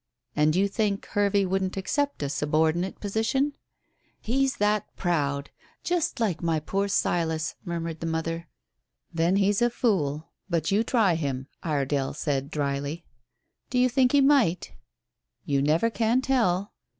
"And 0.35 0.55
you 0.55 0.67
think 0.67 1.05
Hervey 1.05 1.45
wouldn't 1.45 1.77
accept 1.77 2.23
a 2.23 2.29
subordinate 2.29 2.99
position?" 2.99 3.53
"He's 4.19 4.55
that 4.57 4.87
proud. 4.95 5.51
Just 5.83 6.19
like 6.19 6.41
my 6.41 6.59
poor 6.59 6.87
Silas," 6.87 7.53
murmured 7.63 7.99
the 7.99 8.07
mother. 8.07 8.47
"Then 9.13 9.35
he's 9.35 9.61
a 9.61 9.69
fool. 9.69 10.31
But 10.49 10.71
you 10.71 10.83
try 10.83 11.13
him," 11.13 11.49
Iredale 11.61 12.15
said 12.15 12.49
dryly. 12.49 13.05
"Do 13.69 13.77
you 13.77 13.89
think 13.89 14.11
he 14.13 14.21
might?" 14.21 14.73
"You 15.45 15.61
never 15.61 15.91
can 15.91 16.19
tell." 16.21 16.73